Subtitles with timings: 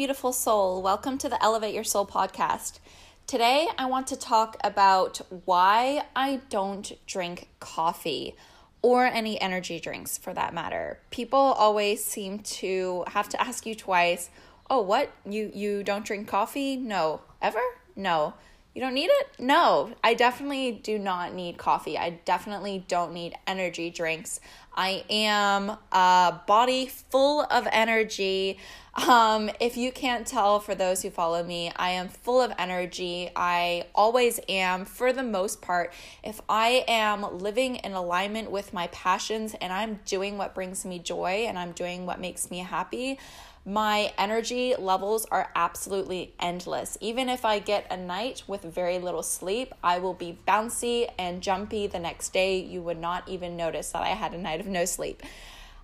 [0.00, 0.80] Beautiful soul.
[0.80, 2.78] Welcome to the Elevate Your Soul podcast.
[3.26, 8.34] Today, I want to talk about why I don't drink coffee
[8.80, 11.00] or any energy drinks for that matter.
[11.10, 14.30] People always seem to have to ask you twice,
[14.70, 15.10] "Oh, what?
[15.26, 17.20] You you don't drink coffee?" No.
[17.42, 17.60] Ever?
[17.94, 18.32] No.
[18.74, 19.28] You don't need it?
[19.40, 21.98] No, I definitely do not need coffee.
[21.98, 24.38] I definitely don't need energy drinks.
[24.72, 28.58] I am a body full of energy.
[29.08, 33.30] Um, if you can't tell, for those who follow me, I am full of energy.
[33.34, 35.92] I always am, for the most part.
[36.22, 41.00] If I am living in alignment with my passions and I'm doing what brings me
[41.00, 43.18] joy and I'm doing what makes me happy,
[43.66, 46.96] my energy levels are absolutely endless.
[47.00, 51.42] Even if I get a night with very little sleep, I will be bouncy and
[51.42, 52.58] jumpy the next day.
[52.58, 55.22] You would not even notice that I had a night of no sleep.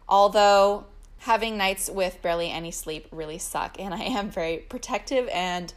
[0.09, 0.87] Although
[1.19, 5.73] having nights with barely any sleep really suck, and I am very protective and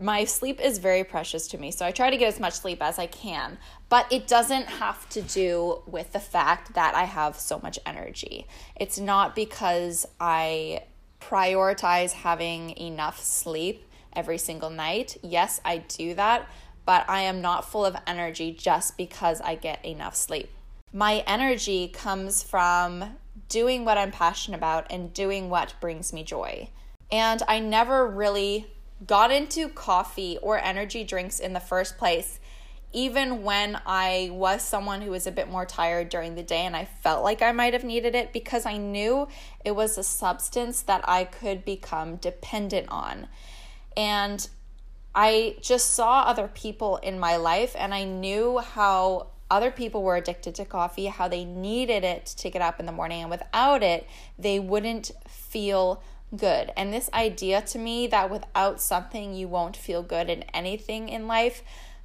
[0.00, 1.70] my sleep is very precious to me.
[1.70, 5.08] So I try to get as much sleep as I can, but it doesn't have
[5.10, 8.46] to do with the fact that I have so much energy.
[8.76, 10.82] It's not because I
[11.20, 15.16] prioritize having enough sleep every single night.
[15.22, 16.48] Yes, I do that,
[16.84, 20.50] but I am not full of energy just because I get enough sleep.
[20.92, 23.16] My energy comes from
[23.48, 26.70] doing what I'm passionate about and doing what brings me joy.
[27.10, 28.66] And I never really
[29.06, 32.40] got into coffee or energy drinks in the first place
[32.92, 36.74] even when I was someone who was a bit more tired during the day and
[36.74, 39.28] I felt like I might have needed it because I knew
[39.64, 43.28] it was a substance that I could become dependent on.
[43.96, 44.48] And
[45.14, 50.16] I just saw other people in my life and I knew how other people were
[50.16, 53.82] addicted to coffee, how they needed it to get up in the morning, and without
[53.82, 54.06] it,
[54.38, 56.02] they wouldn't feel
[56.36, 56.70] good.
[56.76, 61.26] And this idea to me that without something, you won't feel good in anything in
[61.26, 61.62] life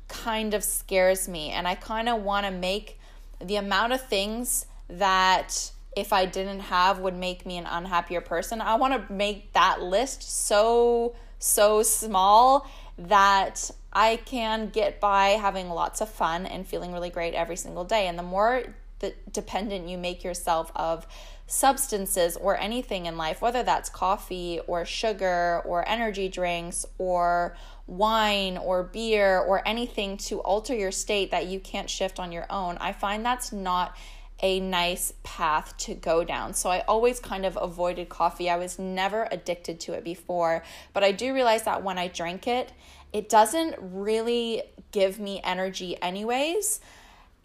[0.08, 1.50] kind of scares me.
[1.50, 3.00] And I kind of want to make
[3.40, 8.62] the amount of things that if I didn't have would make me an unhappier person.
[8.62, 15.70] I want to make that list so, so small that I can get by having
[15.70, 18.08] lots of fun and feeling really great every single day.
[18.08, 18.64] And the more
[19.00, 21.06] the dependent you make yourself of
[21.54, 27.56] substances or anything in life, whether that's coffee or sugar or energy drinks or
[27.86, 32.48] wine or beer or anything to alter your state that you can't shift on your
[32.50, 33.96] own, I find that's not
[34.42, 36.54] a nice path to go down.
[36.54, 38.50] So I always kind of avoided coffee.
[38.50, 42.48] I was never addicted to it before, but I do realize that when I drink
[42.48, 42.74] it,
[43.14, 46.80] it doesn't really give me energy anyways.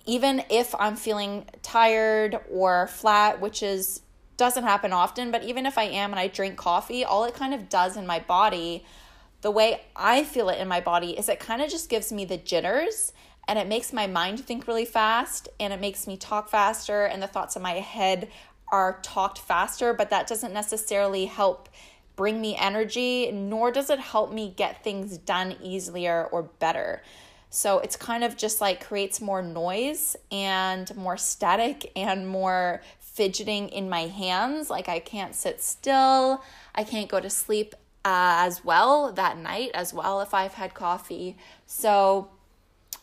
[0.09, 4.01] Even if I'm feeling tired or flat, which is
[4.37, 7.53] doesn't happen often, but even if I am and I drink coffee, all it kind
[7.53, 8.85] of does in my body
[9.41, 12.25] the way I feel it in my body is it kind of just gives me
[12.25, 13.13] the jitters
[13.47, 17.23] and it makes my mind think really fast and it makes me talk faster and
[17.23, 18.29] the thoughts in my head
[18.71, 21.69] are talked faster, but that doesn't necessarily help
[22.17, 27.01] bring me energy, nor does it help me get things done easier or better.
[27.50, 33.69] So it's kind of just like creates more noise and more static and more fidgeting
[33.70, 34.70] in my hands.
[34.70, 36.42] Like I can't sit still,
[36.75, 40.75] I can't go to sleep uh, as well that night as well if I've had
[40.75, 41.36] coffee.
[41.66, 42.28] So,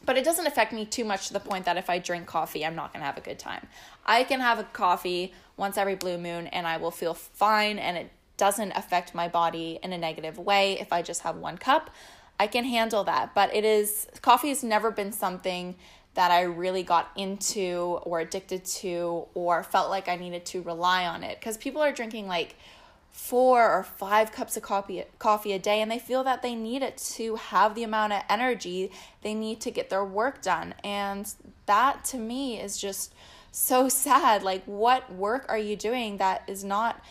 [0.06, 2.66] but it doesn't affect me too much to the point that if I drink coffee,
[2.66, 3.67] I'm not going to have a good time.
[4.06, 7.97] I can have a coffee once every blue moon and I will feel fine and
[7.97, 11.89] it doesn't affect my body in a negative way if I just have one cup.
[12.40, 15.75] I can handle that, but it is coffee has never been something
[16.16, 21.06] that I really got into or addicted to or felt like I needed to rely
[21.06, 21.39] on it.
[21.39, 22.56] Because people are drinking like
[23.12, 26.81] four or five cups of coffee coffee a day and they feel that they need
[26.81, 30.74] it to have the amount of energy they need to get their work done.
[30.83, 31.31] And
[31.65, 33.13] that to me is just
[33.51, 34.44] so sad.
[34.44, 37.01] Like what work are you doing that is not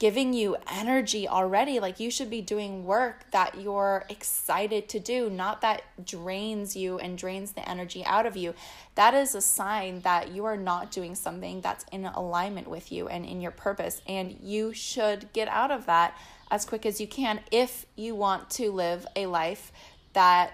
[0.00, 1.78] giving you energy already.
[1.78, 6.98] Like you should be doing work that you're excited to do, not that drains you
[6.98, 8.54] and drains the energy out of you.
[8.94, 13.08] That is a sign that you are not doing something that's in alignment with you
[13.08, 14.00] and in your purpose.
[14.08, 16.16] And you should get out of that
[16.50, 19.70] as quick as you can if you want to live a life
[20.14, 20.52] that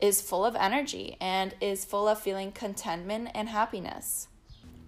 [0.00, 4.26] is full of energy and is full of feeling contentment and happiness.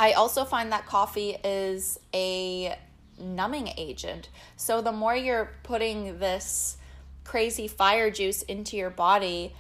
[0.01, 2.75] I also find that coffee is a
[3.23, 4.29] numbing agent.
[4.57, 6.77] So the more you're putting this
[7.25, 9.55] crazy fire juice into your body,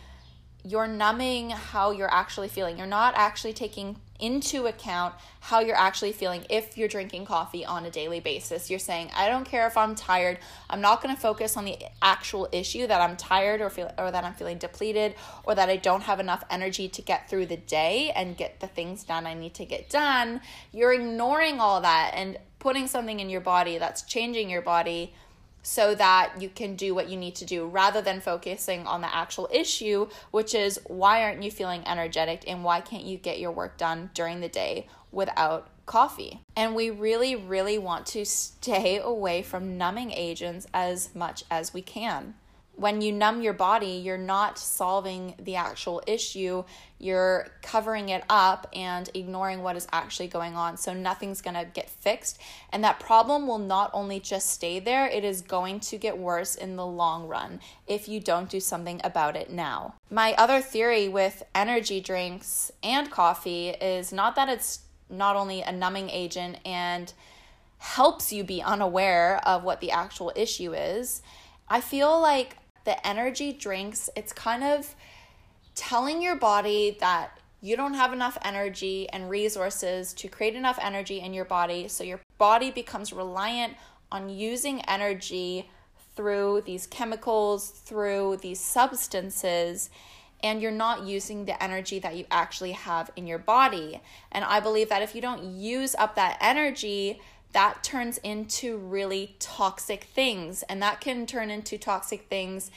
[0.65, 2.79] you're numbing how you're actually feeling.
[2.79, 7.85] You're not actually taking into account how you're actually feeling if you're drinking coffee on
[7.85, 8.71] a daily basis.
[8.71, 10.39] You're saying, I don't care if I'm tired.
[10.71, 14.13] I'm not going to focus on the actual issue that I'm tired or feel or
[14.13, 17.57] that I'm feeling depleted or that I don't have enough energy to get through the
[17.57, 20.41] day and get the things done I need to get done.
[20.71, 25.13] You're ignoring all that and putting something in your body that's changing your body
[25.63, 29.13] so that you can do what you need to do rather than focusing on the
[29.13, 33.51] actual issue, which is why aren't you feeling energetic and why can't you get your
[33.51, 36.41] work done during the day without coffee.
[36.57, 41.83] And we really, really want to stay away from numbing agents as much as we
[41.83, 42.35] can
[42.75, 46.65] when you numb your body, you're not solving the actual issue.
[46.99, 50.77] You're covering it up and ignoring what is actually going on.
[50.79, 52.41] So nothing's going to get fixed.
[52.71, 56.55] And that problem will not only just stay there, it is going to get worse
[56.55, 59.95] in the long run if you don't do something about it now.
[60.11, 64.81] My other theory with energy drinks and coffee is not that it's
[65.11, 67.13] not only a numbing agent and
[67.77, 71.21] helps you be unaware of what the actual issue is.
[71.69, 74.95] I feel like the energy drinks, it's kind of
[75.75, 81.21] telling your body that you don't have enough energy and resources to create enough energy
[81.21, 81.87] in your body.
[81.89, 83.75] So your body becomes reliant
[84.11, 85.71] on using energy
[86.17, 89.91] through these chemicals, through these substances,
[90.43, 94.01] and you're not using the energy that you actually have in your body.
[94.33, 97.21] And I believe that if you don't use up that energy,
[97.53, 100.63] that turns into really toxic things.
[100.65, 102.71] And that can turn into toxic things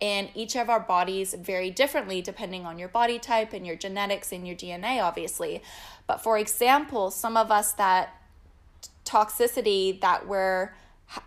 [0.00, 4.32] in each of our bodies very differently, depending on your body type and your genetics
[4.32, 5.62] and your DNA, obviously.
[6.06, 8.14] But for example, some of us that
[9.04, 10.74] toxicity that we're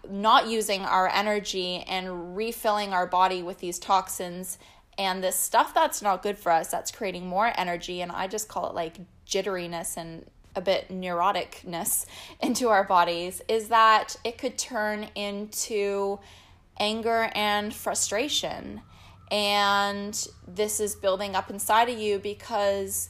[0.10, 4.58] not using our energy and refilling our body with these toxins
[4.98, 8.48] and this stuff that's not good for us that's creating more energy and i just
[8.48, 8.98] call it like
[9.28, 10.26] jitteriness and
[10.56, 12.06] a bit neuroticness
[12.42, 16.20] into our bodies is that it could turn into
[16.80, 18.82] anger and frustration.
[19.32, 23.10] And this is building up inside of you because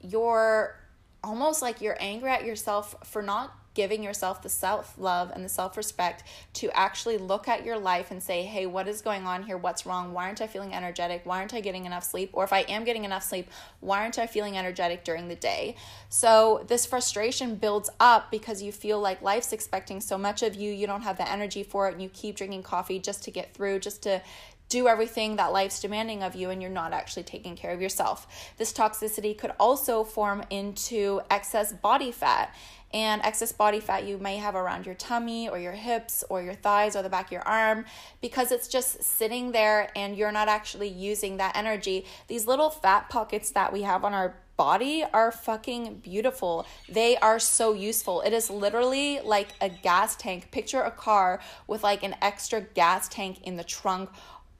[0.00, 0.78] you're
[1.22, 5.48] almost like you're angry at yourself for not giving yourself the self love and the
[5.48, 6.22] self respect
[6.54, 9.58] to actually look at your life and say, hey, what is going on here?
[9.58, 10.12] What's wrong?
[10.12, 11.22] Why aren't I feeling energetic?
[11.24, 12.30] Why aren't I getting enough sleep?
[12.32, 13.50] Or if I am getting enough sleep,
[13.80, 15.76] why aren't I feeling energetic during the day?
[16.08, 20.70] So this frustration builds up because you feel like life's expecting so much of you.
[20.70, 23.54] You don't have the energy for it, and you keep drinking coffee just to get
[23.54, 24.22] through, just to
[24.68, 28.26] do everything that life's demanding of you and you're not actually taking care of yourself.
[28.56, 32.54] This toxicity could also form into excess body fat
[32.94, 36.54] and excess body fat you may have around your tummy or your hips or your
[36.54, 37.84] thighs or the back of your arm
[38.20, 42.06] because it's just sitting there and you're not actually using that energy.
[42.28, 46.64] These little fat pockets that we have on our body are fucking beautiful.
[46.88, 48.20] They are so useful.
[48.20, 50.52] It is literally like a gas tank.
[50.52, 54.08] Picture a car with like an extra gas tank in the trunk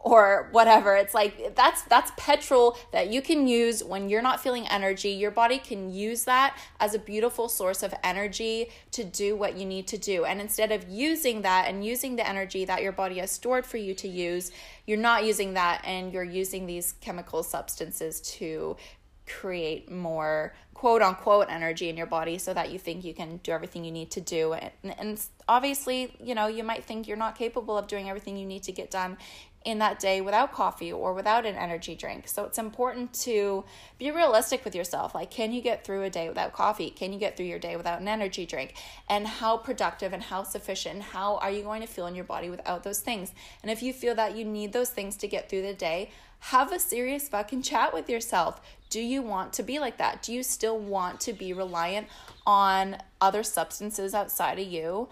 [0.04, 0.94] or whatever.
[0.94, 5.08] It's like that's that's petrol that you can use when you're not feeling energy.
[5.08, 9.64] Your body can use that as a beautiful source of energy to do what you
[9.64, 10.24] need to do.
[10.26, 13.78] And instead of using that and using the energy that your body has stored for
[13.78, 14.52] you to use
[14.86, 18.76] you're not using that and you're using these chemical substances to
[19.26, 23.52] create more quote unquote energy in your body so that you think you can do
[23.52, 24.52] everything you need to do.
[24.52, 28.46] And, and obviously you know you might think you're not capable of doing everything you
[28.46, 29.16] need to get done
[29.64, 32.28] in that day without coffee or without an energy drink.
[32.28, 33.64] So it's important to
[33.98, 35.14] be realistic with yourself.
[35.14, 36.90] Like, can you get through a day without coffee?
[36.90, 38.74] Can you get through your day without an energy drink?
[39.08, 42.50] And how productive and how sufficient, how are you going to feel in your body
[42.50, 43.32] without those things?
[43.62, 46.70] And if you feel that you need those things to get through the day, have
[46.70, 48.60] a serious fucking chat with yourself.
[48.90, 50.22] Do you want to be like that?
[50.22, 52.06] Do you still want to be reliant
[52.46, 55.08] on other substances outside of you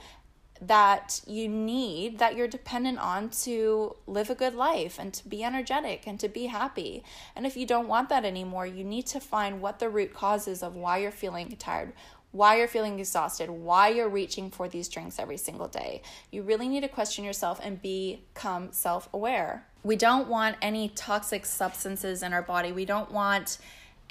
[0.66, 5.42] that you need, that you're dependent on to live a good life and to be
[5.42, 7.02] energetic and to be happy.
[7.34, 10.62] And if you don't want that anymore, you need to find what the root causes
[10.62, 11.92] of why you're feeling tired,
[12.30, 16.00] why you're feeling exhausted, why you're reaching for these drinks every single day.
[16.30, 19.66] You really need to question yourself and become self aware.
[19.82, 22.70] We don't want any toxic substances in our body.
[22.70, 23.58] We don't want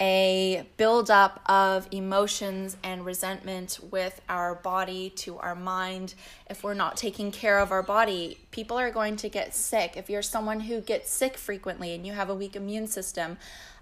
[0.02, 6.16] a buildup of emotions and resentment with our body to our mind.
[6.50, 9.96] If we're not taking care of our body, people are going to get sick.
[9.96, 13.38] If you're someone who gets sick frequently and you have a weak immune system,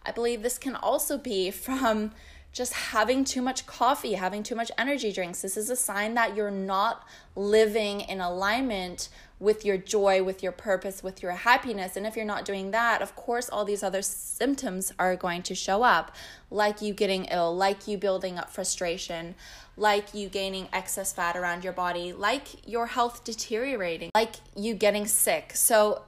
[0.06, 2.12] I believe this can also be from
[2.52, 5.42] just having too much coffee, having too much energy drinks.
[5.42, 10.52] This is a sign that you're not living in alignment with your joy, with your
[10.52, 11.96] purpose, with your happiness.
[11.96, 15.56] And if you're not doing that, of course, all these other symptoms are going to
[15.56, 16.14] show up,
[16.52, 19.36] like you getting ill, like you building up frustration,
[19.78, 25.06] like you gaining excess fat around your body, like your health deteriorating, like you getting
[25.08, 25.52] sick.
[25.56, 26.04] So,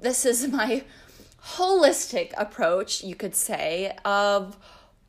[0.00, 0.82] this is my
[1.44, 4.56] holistic approach, you could say, of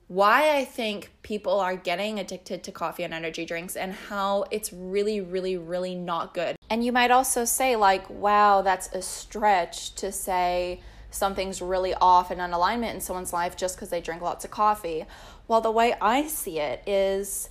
[0.08, 4.72] why I think people are getting addicted to coffee and energy drinks and how it's
[4.72, 6.56] really, really, really not good.
[6.70, 12.30] And you might also say, like, wow, that's a stretch to say something's really off
[12.30, 15.06] and unalignment in someone's life just because they drink lots of coffee.
[15.48, 17.50] Well, the way I see it is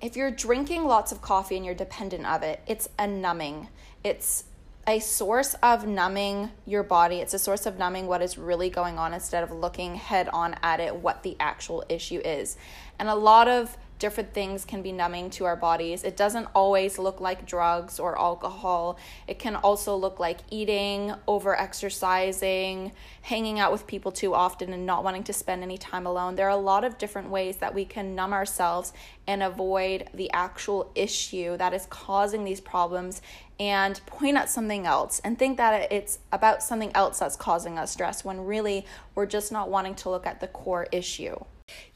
[0.00, 3.68] if you're drinking lots of coffee and you're dependent of it, it's a numbing.
[4.02, 4.44] It's
[4.86, 7.16] a source of numbing your body.
[7.16, 10.56] It's a source of numbing what is really going on instead of looking head on
[10.62, 12.56] at it, what the actual issue is.
[12.98, 16.04] And a lot of different things can be numbing to our bodies.
[16.04, 18.98] It doesn't always look like drugs or alcohol.
[19.26, 24.84] It can also look like eating, over exercising, hanging out with people too often, and
[24.84, 26.34] not wanting to spend any time alone.
[26.34, 28.92] There are a lot of different ways that we can numb ourselves
[29.26, 33.22] and avoid the actual issue that is causing these problems
[33.60, 37.92] and point at something else and think that it's about something else that's causing us
[37.92, 38.84] stress when really
[39.14, 41.36] we're just not wanting to look at the core issue.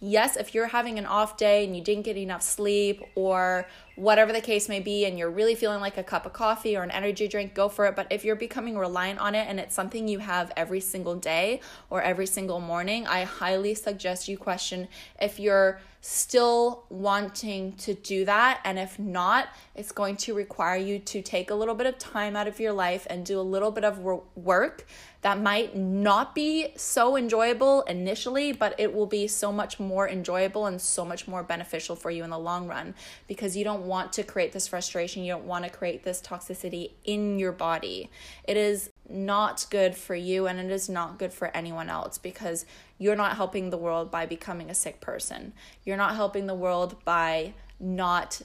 [0.00, 4.32] Yes, if you're having an off day and you didn't get enough sleep or whatever
[4.32, 6.90] the case may be, and you're really feeling like a cup of coffee or an
[6.90, 7.94] energy drink, go for it.
[7.94, 11.60] But if you're becoming reliant on it and it's something you have every single day
[11.90, 14.88] or every single morning, I highly suggest you question
[15.20, 18.60] if you're still wanting to do that.
[18.64, 22.34] And if not, it's going to require you to take a little bit of time
[22.34, 24.86] out of your life and do a little bit of work
[25.20, 30.64] that might not be so enjoyable initially, but it will be so much more enjoyable
[30.64, 32.94] and so much more beneficial for you in the long run
[33.26, 35.24] because you don't want to create this frustration.
[35.24, 38.10] You don't want to create this toxicity in your body.
[38.44, 42.66] It is not good for you and it is not good for anyone else because
[42.98, 45.52] you're not helping the world by becoming a sick person.
[45.84, 48.42] You're not helping the world by not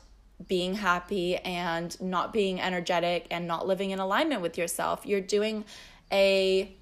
[0.47, 5.05] being happy and not being energetic and not living in alignment with yourself.
[5.05, 5.65] You're doing
[6.11, 6.75] a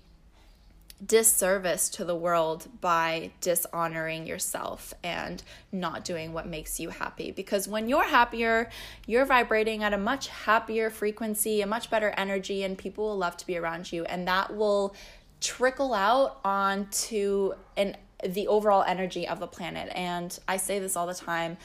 [1.05, 5.41] disservice to the world by dishonoring yourself and
[5.71, 7.31] not doing what makes you happy.
[7.31, 8.69] Because when you're happier,
[9.07, 13.37] you're vibrating at a much happier frequency, a much better energy, and people will love
[13.37, 14.05] to be around you.
[14.05, 14.95] And that will
[15.39, 19.91] trickle out onto an the overall energy of the planet.
[19.95, 21.57] And I say this all the time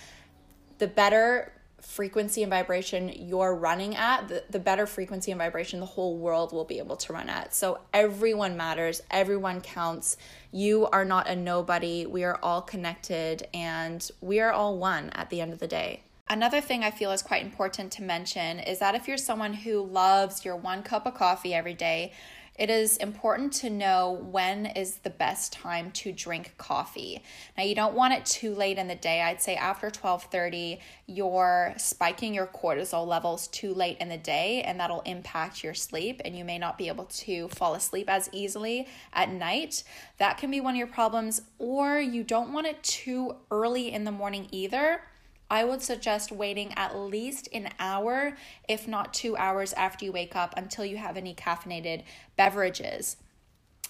[0.78, 5.86] the better frequency and vibration you're running at, the, the better frequency and vibration the
[5.86, 7.54] whole world will be able to run at.
[7.54, 10.16] So everyone matters, everyone counts.
[10.52, 12.06] You are not a nobody.
[12.06, 16.02] We are all connected and we are all one at the end of the day.
[16.28, 19.80] Another thing I feel is quite important to mention is that if you're someone who
[19.80, 22.12] loves your one cup of coffee every day,
[22.58, 27.22] it is important to know when is the best time to drink coffee.
[27.56, 29.22] Now you don't want it too late in the day.
[29.22, 34.80] I'd say after 12:30 you're spiking your cortisol levels too late in the day and
[34.80, 38.88] that'll impact your sleep and you may not be able to fall asleep as easily
[39.12, 39.84] at night.
[40.18, 44.04] That can be one of your problems or you don't want it too early in
[44.04, 45.00] the morning either
[45.50, 48.36] I would suggest waiting at least an hour,
[48.68, 52.02] if not two hours after you wake up until you have any caffeinated
[52.36, 53.16] beverages.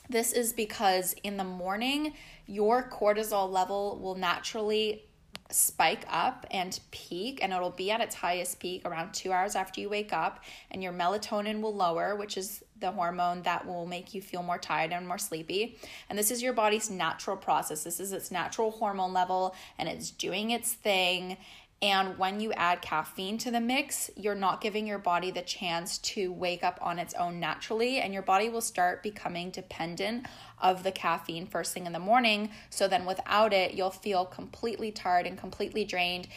[0.09, 2.13] This is because in the morning,
[2.47, 5.03] your cortisol level will naturally
[5.51, 9.81] spike up and peak, and it'll be at its highest peak around two hours after
[9.81, 14.14] you wake up, and your melatonin will lower, which is the hormone that will make
[14.14, 15.78] you feel more tired and more sleepy.
[16.09, 17.85] And this is your body's natural process.
[17.85, 21.37] This is its natural hormone level and it's doing its thing.
[21.83, 25.99] And when you add caffeine to the mix, you're not giving your body the chance
[25.99, 30.26] to wake up on its own naturally, and your body will start becoming dependent
[30.62, 32.50] of the caffeine first thing in the morning.
[32.71, 36.28] So then, without it, you'll feel completely tired and completely drained,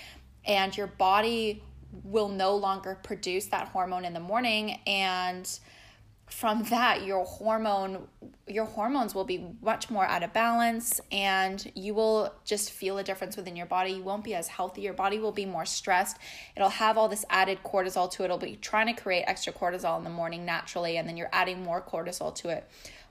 [0.45, 1.63] and your body
[2.03, 4.79] will no longer produce that hormone in the morning.
[4.85, 5.49] And
[6.29, 8.07] from that your hormone
[8.47, 13.03] your hormones will be much more out of balance and you will just feel a
[13.03, 13.91] difference within your body.
[13.91, 14.81] You won't be as healthy.
[14.81, 16.17] Your body will be more stressed.
[16.55, 18.25] It'll have all this added cortisol to it.
[18.25, 21.63] It'll be trying to create extra cortisol in the morning naturally and then you're adding
[21.63, 22.67] more cortisol to it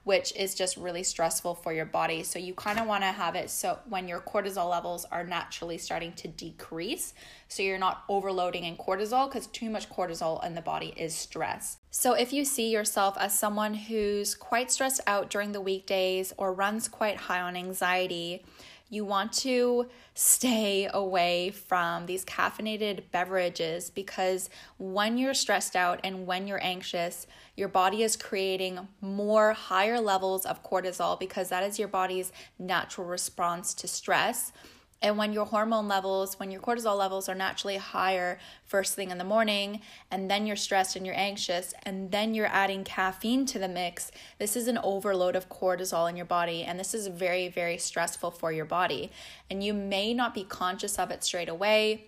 [0.09, 2.23] which is just really stressful for your body.
[2.23, 5.77] So you kind of want to have it so when your cortisol levels are naturally
[5.77, 7.13] starting to decrease,
[7.49, 11.77] so you're not overloading in cortisol because too much cortisol in the body is stress.
[11.91, 16.55] So if you see yourself as someone who's quite stressed out during the weekdays or
[16.55, 18.47] runs quite high on anxiety,
[18.91, 26.27] you want to stay away from these caffeinated beverages because when you're stressed out and
[26.27, 27.27] when you're anxious,
[27.57, 33.07] your body is creating more higher levels of cortisol because that is your body's natural
[33.07, 34.53] response to stress.
[35.01, 39.19] And when your hormone levels, when your cortisol levels are naturally higher first thing in
[39.19, 43.61] the morning, and then you're stressed and you're anxious, and then you're adding caffeine to
[43.61, 46.65] the mix, this is an overload of cortisol in your body.
[46.65, 49.13] And this is very, very stressful for your body.
[49.49, 52.07] And you may not be conscious of it straight away.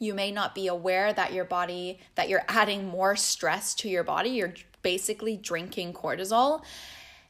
[0.00, 4.02] You may not be aware that your body, that you're adding more stress to your
[4.02, 4.30] body.
[4.30, 6.62] You're basically drinking cortisol.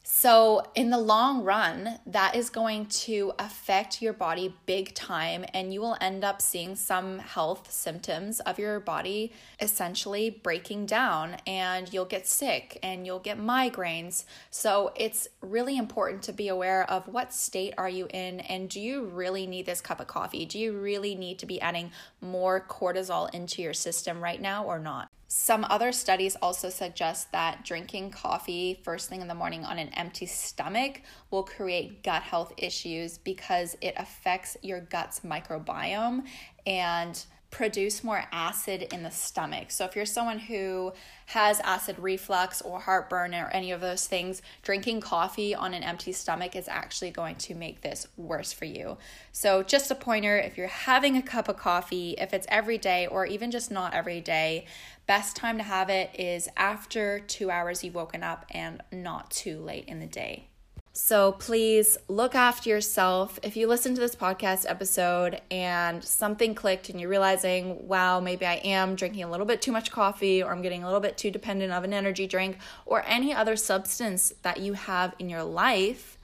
[0.06, 5.72] So, in the long run, that is going to affect your body big time, and
[5.72, 11.90] you will end up seeing some health symptoms of your body essentially breaking down, and
[11.90, 14.24] you'll get sick and you'll get migraines.
[14.50, 18.82] So, it's really important to be aware of what state are you in, and do
[18.82, 20.44] you really need this cup of coffee?
[20.44, 24.78] Do you really need to be adding more cortisol into your system right now or
[24.78, 25.08] not?
[25.36, 29.88] Some other studies also suggest that drinking coffee first thing in the morning on an
[29.88, 36.22] empty stomach will create gut health issues because it affects your gut's microbiome
[36.68, 39.70] and produce more acid in the stomach.
[39.70, 40.92] So, if you're someone who
[41.26, 46.10] has acid reflux or heartburn or any of those things, drinking coffee on an empty
[46.10, 48.98] stomach is actually going to make this worse for you.
[49.30, 53.06] So, just a pointer if you're having a cup of coffee, if it's every day
[53.06, 54.66] or even just not every day,
[55.06, 59.60] best time to have it is after two hours you've woken up and not too
[59.60, 60.48] late in the day.
[60.96, 63.40] So please look after yourself.
[63.42, 68.46] If you listen to this podcast episode and something clicked and you're realizing, wow, maybe
[68.46, 71.18] I am drinking a little bit too much coffee or I'm getting a little bit
[71.18, 75.42] too dependent of an energy drink or any other substance that you have in your
[75.42, 76.16] life,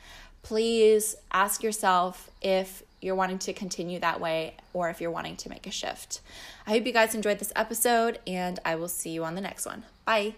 [0.44, 5.48] please ask yourself if you're wanting to continue that way or if you're wanting to
[5.48, 6.20] make a shift.
[6.64, 9.66] I hope you guys enjoyed this episode and I will see you on the next
[9.66, 9.82] one.
[10.04, 10.34] Bye.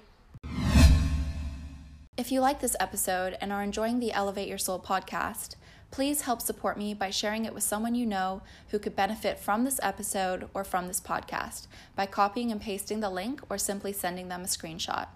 [2.22, 5.56] If you like this episode and are enjoying the Elevate Your Soul podcast,
[5.90, 9.64] please help support me by sharing it with someone you know who could benefit from
[9.64, 14.28] this episode or from this podcast by copying and pasting the link or simply sending
[14.28, 15.08] them a screenshot.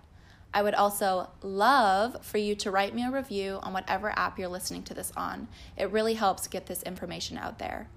[0.52, 4.48] I would also love for you to write me a review on whatever app you're
[4.48, 5.46] listening to this on.
[5.76, 7.88] It really helps get this information out there.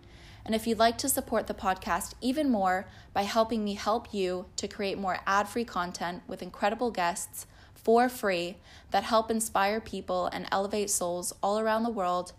[0.45, 4.45] And if you'd like to support the podcast even more by helping me help you
[4.57, 7.47] to create more ad free content with incredible guests,
[7.83, 8.57] for free
[8.91, 12.33] that help inspire people and elevate souls all around the world,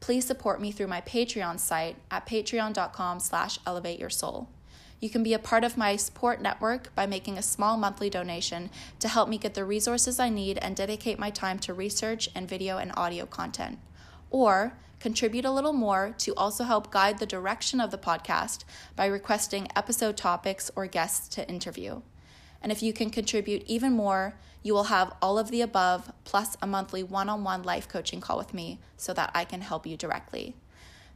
[0.00, 4.48] please support me through my Patreon site at patreon.com slash elevate your soul.
[5.00, 8.70] You can be a part of my support network by making a small monthly donation
[9.00, 12.48] to help me get the resources I need and dedicate my time to research and
[12.48, 13.78] video and audio content.
[14.30, 18.62] Or contribute a little more to also help guide the direction of the podcast
[18.94, 22.02] by requesting episode topics or guests to interview.
[22.62, 26.56] And if you can contribute even more, you will have all of the above plus
[26.62, 29.86] a monthly one on one life coaching call with me so that I can help
[29.86, 30.54] you directly.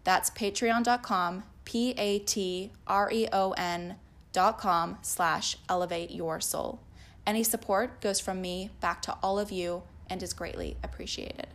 [0.04, 3.96] That's patreon.com, P A T R E O N
[4.32, 6.80] dot com slash elevate your soul.
[7.26, 11.48] Any support goes from me back to all of you and is greatly appreciated.